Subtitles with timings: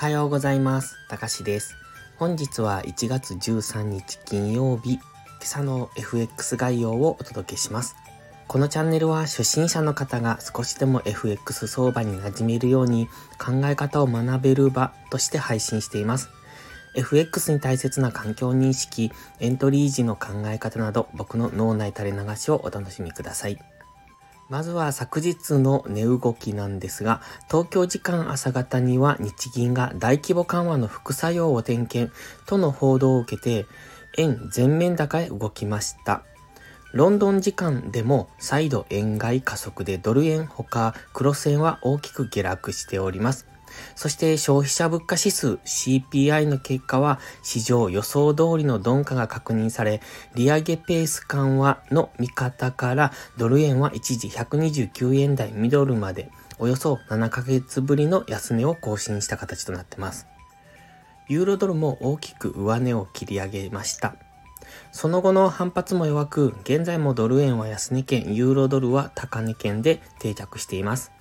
[0.00, 0.96] はようございます。
[1.10, 1.76] たかしです。
[2.16, 5.02] 本日は1月13日金曜日、今
[5.42, 7.96] 朝の FX 概要をお届けします。
[8.48, 13.08] このチャンネルは初心者の方が少しでも FX 相場に馴染めるように
[13.38, 16.30] 考え方を学べる場として配信しています。
[16.94, 23.58] FX に大切な環境認識、エントリー時の考え方など僕の脳内垂れ流しをお楽しみください。
[24.50, 32.12] まずは昨日の値動きなんですが、東京時間朝方には日銀が大規模緩和の副作用を点検
[32.46, 33.66] との報道を受けて、
[34.18, 36.24] 円全面高へ動きました。
[36.92, 43.49] ロンドン時間でも再度円買い加速でドル円ほか黒線は大きく下落しております。
[43.94, 50.00] そして消費者物価指数 CPI の結果は市場予想通りの鈍化が確認され、
[50.34, 60.26] 利上げペース緩和の見方からドル円は一時129円台ミドルまでおよそ7ヶ月ぶりの安値を更新した形となってます。
[61.28, 64.16] ユーロドルも大きく上値を切り上げました。
[64.92, 71.12] その後の反発も弱く、現在もドル円は安値圏、ユーロドルは高値圏で定着しています。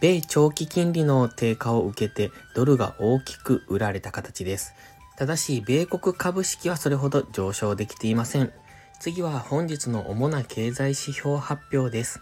[0.00, 4.74] 米長期金利の低下を受けてドルが大きく売られた形です。
[5.16, 8.52] ただし、米国株式はそれほど上昇できていません。
[9.00, 12.20] 次は本日の主な経済指標発表です。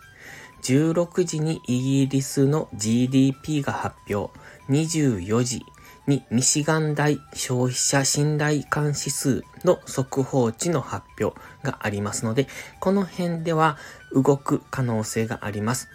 [0.62, 4.32] 16時にイギリスの GDP が発表。
[4.68, 5.62] 24時
[6.06, 12.46] にミシガン大消費者信頼感指数の速報値の発表がありますので、
[12.78, 13.76] この辺では
[14.12, 15.88] 動く可能性があります。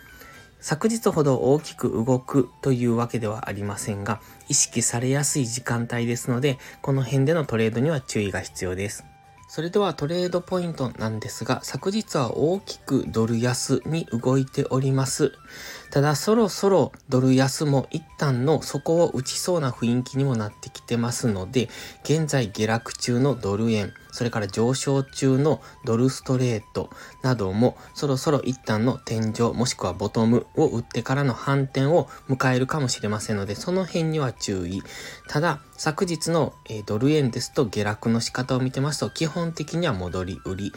[0.62, 9.06] 昨日ほど大きく動くというわけではありませんが、意識されやすい時間帯ですので、この辺でのトレードには注意が必要です。
[9.48, 15.32] それではトレードポイントなんですが、昨日は大きくドル安に動いております。
[15.92, 21.70] ただそろそろドル安も一旦の底を打ちそうな雰囲気にもなってきてますので、
[22.04, 26.90] 現在下落中のドル円、それから上昇中のドルストレート
[27.22, 34.84] などもそろそろ一旦の天井もしくはボトムを打ってからの反転を迎えるかもしれませんので、その辺には注意。
[35.28, 36.54] ただ、昨日の
[36.86, 40.74] ドル円ですと下落の仕方を見てますと、基本的には戻り売り。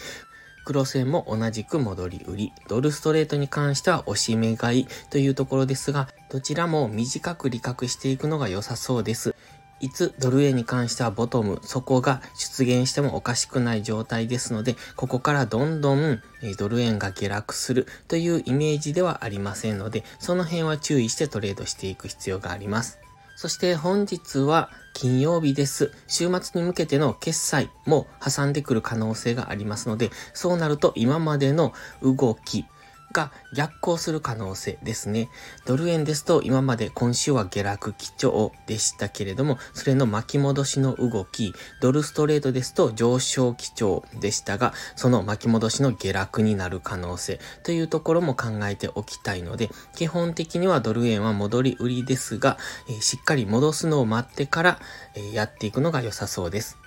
[0.65, 2.53] 黒線も同じく戻り売り。
[2.69, 9.35] ドルストレートに関しては押し目買いというところですが、どちらも短く利確していくのが良さそうです。
[9.83, 16.23] いつドル円に関してはボトム、そこが出現してもおかしくない状態ですので、ここからどんどん
[16.57, 23.02] ドル円が下落するというイメージではありませんので、その辺は注意してトレードしていく必要があります。
[23.37, 25.93] そして本日は金曜日です。
[26.07, 31.73] 週末に向けての決済も挟んでくる可能性がありますので、そうなると今までの
[32.03, 32.67] 動き、
[33.13, 35.29] が逆行する可能性ですね。
[35.67, 52.59] ドル円ですと今まで今週は下落基調でしたけれども、それの巻き戻しの動き、ドルストレートですと上昇基調でしたが、その巻き戻しの下落になる可能性というところも考えておきたいので、基本的にはドル円は戻り売りですが、
[52.89, 54.81] え、しっかり戻すのを待ってから、
[55.15, 56.82] え、やっていくのが良さそうです。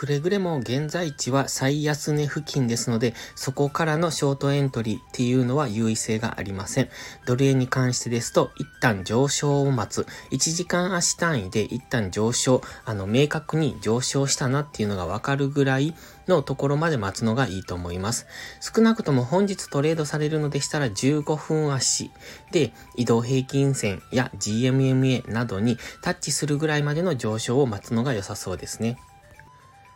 [0.00, 6.88] くれぐれも現在地は最安値付近ですので、そこからのショートエントリーっていうのは優位性がありません。
[7.26, 10.06] ドル円に関してですと、一旦上昇を待つ。
[10.30, 15.94] 1時間足単位で一旦上昇、あの、明確に上昇したなっていうのがわかるぐらい
[16.28, 18.26] のところまで待つのがいいと思います。
[18.62, 22.10] 少なくとも本日トレードされるのでしたら15分足
[22.52, 28.96] で移動平均線や GMMA などにタッチするぐらいまでの上昇を待つのが良さそうですね。